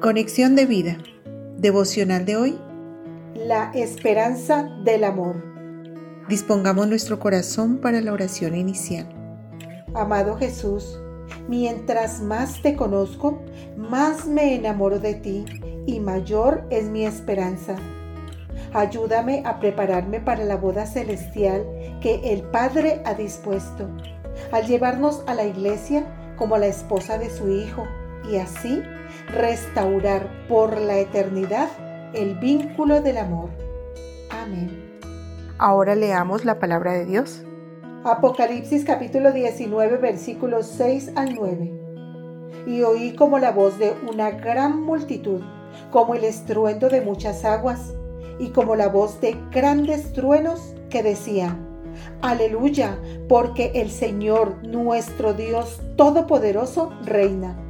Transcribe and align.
Conexión 0.00 0.56
de 0.56 0.64
vida. 0.64 0.96
Devocional 1.58 2.24
de 2.24 2.34
hoy. 2.34 2.58
La 3.34 3.70
esperanza 3.74 4.62
del 4.82 5.04
amor. 5.04 5.44
Dispongamos 6.26 6.88
nuestro 6.88 7.20
corazón 7.20 7.76
para 7.76 8.00
la 8.00 8.14
oración 8.14 8.56
inicial. 8.56 9.06
Amado 9.94 10.38
Jesús, 10.38 10.98
mientras 11.48 12.22
más 12.22 12.62
te 12.62 12.76
conozco, 12.76 13.42
más 13.76 14.24
me 14.24 14.54
enamoro 14.54 14.98
de 15.00 15.16
ti 15.16 15.44
y 15.84 16.00
mayor 16.00 16.64
es 16.70 16.88
mi 16.88 17.04
esperanza. 17.04 17.76
Ayúdame 18.72 19.42
a 19.44 19.60
prepararme 19.60 20.18
para 20.18 20.46
la 20.46 20.56
boda 20.56 20.86
celestial 20.86 21.66
que 22.00 22.32
el 22.32 22.40
Padre 22.44 23.02
ha 23.04 23.12
dispuesto, 23.12 23.86
al 24.50 24.66
llevarnos 24.66 25.22
a 25.26 25.34
la 25.34 25.44
iglesia 25.44 26.06
como 26.38 26.56
la 26.56 26.68
esposa 26.68 27.18
de 27.18 27.28
su 27.28 27.50
Hijo 27.50 27.84
y 28.32 28.36
así 28.38 28.82
restaurar 29.28 30.28
por 30.48 30.78
la 30.80 30.98
eternidad 30.98 31.68
el 32.14 32.36
vínculo 32.38 33.00
del 33.00 33.18
amor. 33.18 33.50
Amén. 34.30 34.98
Ahora 35.58 35.94
leamos 35.94 36.44
la 36.44 36.58
palabra 36.58 36.92
de 36.92 37.06
Dios. 37.06 37.42
Apocalipsis 38.04 38.84
capítulo 38.84 39.32
19 39.32 39.98
versículos 39.98 40.66
6 40.66 41.12
al 41.16 41.34
9. 41.34 41.72
Y 42.66 42.82
oí 42.82 43.14
como 43.14 43.38
la 43.38 43.52
voz 43.52 43.78
de 43.78 43.94
una 44.10 44.30
gran 44.30 44.80
multitud, 44.80 45.42
como 45.90 46.14
el 46.14 46.24
estruendo 46.24 46.88
de 46.88 47.00
muchas 47.00 47.44
aguas, 47.44 47.92
y 48.38 48.48
como 48.48 48.74
la 48.74 48.88
voz 48.88 49.20
de 49.20 49.36
grandes 49.50 50.12
truenos 50.12 50.74
que 50.88 51.02
decía, 51.02 51.56
Aleluya, 52.22 52.98
porque 53.28 53.72
el 53.74 53.90
Señor 53.90 54.66
nuestro 54.66 55.34
Dios 55.34 55.80
Todopoderoso 55.96 56.90
reina 57.04 57.69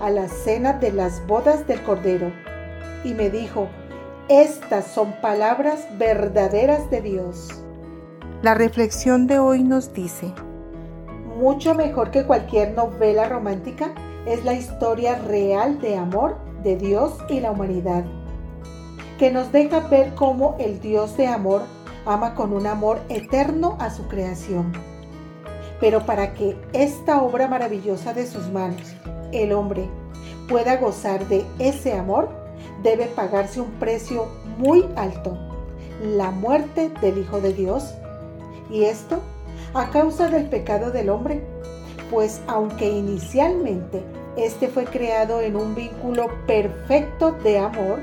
a 0.00 0.10
la 0.10 0.28
cena 0.28 0.72
de 0.74 0.92
las 0.92 1.26
bodas 1.26 1.66
del 1.66 1.82
Cordero. 1.82 2.32
Y 3.04 3.14
me 3.14 3.30
dijo, 3.30 3.68
estas 4.28 4.86
son 4.86 5.12
palabras 5.20 5.86
verdaderas 5.98 6.90
de 6.90 7.00
Dios. 7.02 7.48
La 8.42 8.54
reflexión 8.54 9.26
de 9.26 9.38
hoy 9.38 9.62
nos 9.62 9.92
dice, 9.92 10.32
mucho 11.38 11.74
mejor 11.74 12.10
que 12.10 12.24
cualquier 12.24 12.74
novela 12.74 13.28
romántica 13.28 13.94
es 14.26 14.44
la 14.44 14.54
historia 14.54 15.16
real 15.16 15.80
de 15.80 15.96
amor 15.96 16.36
de 16.62 16.76
Dios 16.76 17.14
y 17.28 17.40
la 17.40 17.50
humanidad, 17.50 18.04
que 19.18 19.30
nos 19.30 19.52
deja 19.52 19.80
ver 19.80 20.14
cómo 20.14 20.56
el 20.58 20.80
Dios 20.80 21.16
de 21.16 21.26
amor 21.26 21.62
ama 22.06 22.34
con 22.34 22.52
un 22.52 22.66
amor 22.66 23.00
eterno 23.08 23.76
a 23.80 23.90
su 23.90 24.08
creación. 24.08 24.72
Pero 25.80 26.04
para 26.04 26.34
que 26.34 26.56
esta 26.72 27.22
obra 27.22 27.48
maravillosa 27.48 28.12
de 28.12 28.26
sus 28.26 28.50
manos 28.50 28.94
el 29.32 29.52
hombre 29.52 29.88
pueda 30.48 30.76
gozar 30.76 31.26
de 31.28 31.44
ese 31.58 31.92
amor, 31.92 32.28
debe 32.82 33.06
pagarse 33.06 33.60
un 33.60 33.70
precio 33.72 34.26
muy 34.58 34.86
alto, 34.96 35.38
la 36.02 36.30
muerte 36.30 36.90
del 37.00 37.18
Hijo 37.18 37.40
de 37.40 37.52
Dios. 37.52 37.94
Y 38.70 38.84
esto 38.84 39.20
a 39.74 39.90
causa 39.90 40.28
del 40.28 40.46
pecado 40.46 40.90
del 40.90 41.10
hombre, 41.10 41.42
pues 42.10 42.40
aunque 42.46 42.88
inicialmente 42.88 44.02
este 44.36 44.68
fue 44.68 44.84
creado 44.84 45.40
en 45.40 45.56
un 45.56 45.74
vínculo 45.74 46.28
perfecto 46.46 47.32
de 47.44 47.58
amor, 47.58 48.00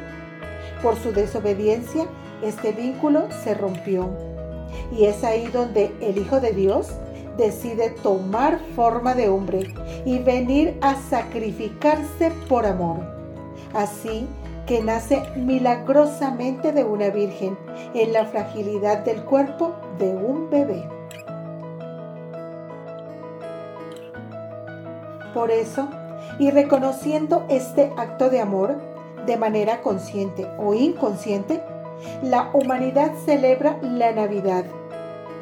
por 0.82 0.96
su 0.96 1.12
desobediencia 1.12 2.06
este 2.42 2.72
vínculo 2.72 3.28
se 3.44 3.54
rompió. 3.54 4.10
Y 4.96 5.06
es 5.06 5.24
ahí 5.24 5.48
donde 5.48 5.92
el 6.02 6.18
Hijo 6.18 6.40
de 6.40 6.52
Dios 6.52 6.92
decide 7.38 7.92
tomar 7.92 8.60
forma 8.76 9.14
de 9.14 9.30
hombre 9.30 9.74
y 10.06 10.20
venir 10.20 10.78
a 10.82 10.96
sacrificarse 10.96 12.32
por 12.50 12.66
amor. 12.66 12.98
Así 13.74 14.28
que 14.66 14.82
nace 14.82 15.24
milagrosamente 15.36 16.74
de 16.74 16.84
una 16.84 17.10
virgen 17.10 17.58
en 17.94 18.12
la 18.12 18.26
fragilidad 18.26 19.00
del 19.00 19.24
cuerpo 19.24 19.76
de 19.98 20.10
un 20.10 20.50
bebé. 20.50 20.88
Por 25.34 25.52
eso, 25.52 25.88
y 26.40 26.52
reconociendo 26.52 27.46
este 27.48 27.94
acto 27.96 28.30
de 28.30 28.42
amor 28.42 28.76
de 29.26 29.38
manera 29.38 29.82
consciente 29.82 30.48
o 30.58 30.74
inconsciente, 30.74 31.62
la 32.22 32.50
humanidad 32.54 33.12
celebra 33.26 33.78
la 33.82 34.12
Navidad 34.12 34.66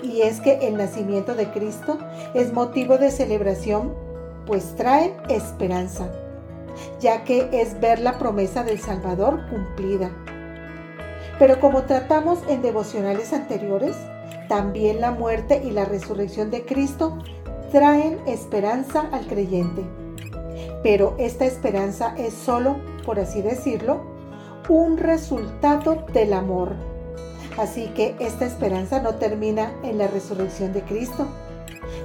y 0.05 0.21
es 0.21 0.39
que 0.39 0.67
el 0.67 0.77
nacimiento 0.77 1.35
de 1.35 1.49
Cristo 1.51 1.97
es 2.33 2.53
motivo 2.53 2.97
de 2.97 3.11
celebración, 3.11 3.93
pues 4.45 4.75
trae 4.75 5.15
esperanza, 5.29 6.07
ya 6.99 7.23
que 7.23 7.49
es 7.51 7.79
ver 7.79 7.99
la 7.99 8.19
promesa 8.19 8.63
del 8.63 8.79
Salvador 8.79 9.39
cumplida. 9.49 10.11
Pero 11.39 11.59
como 11.59 11.83
tratamos 11.83 12.39
en 12.47 12.61
devocionales 12.61 13.33
anteriores, 13.33 13.95
también 14.47 15.01
la 15.01 15.11
muerte 15.11 15.61
y 15.63 15.71
la 15.71 15.85
resurrección 15.85 16.51
de 16.51 16.65
Cristo 16.65 17.17
traen 17.71 18.19
esperanza 18.27 19.09
al 19.11 19.25
creyente. 19.25 19.83
Pero 20.83 21.15
esta 21.17 21.45
esperanza 21.45 22.13
es 22.17 22.33
solo, 22.33 22.77
por 23.05 23.19
así 23.19 23.41
decirlo, 23.41 24.01
un 24.69 24.97
resultado 24.97 26.05
del 26.13 26.33
amor 26.33 26.94
Así 27.57 27.87
que 27.95 28.15
esta 28.19 28.45
esperanza 28.45 29.01
no 29.01 29.15
termina 29.15 29.71
en 29.83 29.97
la 29.97 30.07
resurrección 30.07 30.73
de 30.73 30.81
Cristo, 30.81 31.27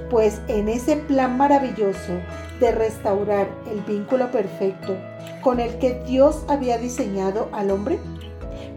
pues 0.09 0.41
en 0.47 0.69
ese 0.69 0.97
plan 0.97 1.37
maravilloso 1.37 2.13
de 2.59 2.71
restaurar 2.71 3.49
el 3.69 3.81
vínculo 3.81 4.31
perfecto 4.31 4.95
con 5.41 5.59
el 5.59 5.77
que 5.79 6.01
Dios 6.05 6.43
había 6.47 6.77
diseñado 6.77 7.49
al 7.51 7.71
hombre, 7.71 7.99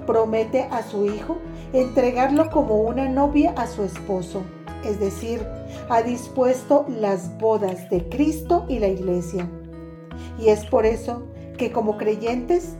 promete 0.07 0.63
a 0.71 0.83
su 0.83 1.07
Hijo 1.07 1.39
entregarlo 1.73 2.51
como 2.51 2.83
una 2.83 3.09
novia 3.09 3.53
a 3.57 3.67
su 3.67 3.83
esposo, 3.85 4.43
es 4.85 5.01
decir, 5.01 5.47
ha 5.89 6.03
dispuesto 6.03 6.87
las 6.89 7.37
bodas 7.39 7.89
de 7.91 8.09
Cristo 8.09 8.65
y 8.69 8.79
la 8.79 8.89
iglesia. 8.89 9.49
Y 10.39 10.49
es 10.49 10.65
por 10.67 10.87
eso 10.87 11.27
que 11.59 11.73
como 11.73 11.97
creyentes 11.97 12.77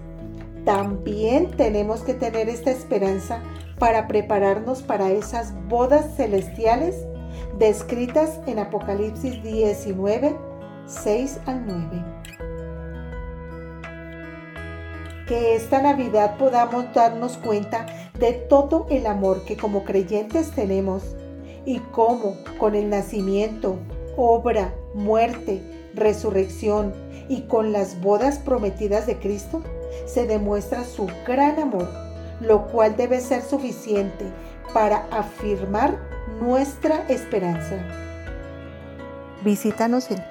también 0.65 1.51
tenemos 1.51 2.01
que 2.01 2.15
tener 2.15 2.49
esta 2.49 2.71
esperanza 2.71 3.41
para 3.79 4.07
prepararnos 4.07 4.83
para 4.83 5.11
esas 5.11 5.53
bodas 5.69 6.17
celestiales 6.17 6.97
descritas 7.59 8.41
en 8.47 8.59
Apocalipsis 8.59 9.43
19, 9.43 10.37
6 10.87 11.41
al 11.47 11.67
9. 11.67 12.05
Que 15.27 15.55
esta 15.55 15.81
Navidad 15.83 16.37
podamos 16.39 16.93
darnos 16.95 17.37
cuenta 17.39 17.87
de 18.19 18.33
todo 18.33 18.87
el 18.91 19.07
amor 19.07 19.45
que 19.45 19.57
como 19.57 19.85
creyentes 19.85 20.51
tenemos 20.53 21.17
y 21.65 21.79
cómo 21.79 22.37
con 22.59 22.75
el 22.75 22.91
nacimiento, 22.91 23.77
obra, 24.17 24.75
muerte, 24.95 25.63
resurrección 25.95 26.93
y 27.29 27.43
con 27.43 27.73
las 27.73 28.01
bodas 28.01 28.39
prometidas 28.39 29.07
de 29.07 29.19
Cristo 29.19 29.63
se 30.07 30.27
demuestra 30.27 30.85
su 30.85 31.09
gran 31.27 31.59
amor 31.59 32.05
lo 32.41 32.67
cual 32.69 32.97
debe 32.97 33.21
ser 33.21 33.43
suficiente 33.43 34.25
para 34.73 35.07
afirmar 35.11 35.99
nuestra 36.41 37.07
esperanza. 37.09 37.77
Visítanos 39.45 40.09
en 40.11 40.23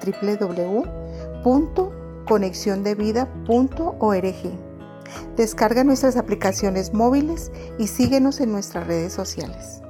www.conexiondevida.org. 1.44 4.34
Descarga 5.36 5.84
nuestras 5.84 6.16
aplicaciones 6.16 6.92
móviles 6.92 7.52
y 7.78 7.86
síguenos 7.86 8.40
en 8.40 8.50
nuestras 8.52 8.86
redes 8.86 9.12
sociales. 9.12 9.82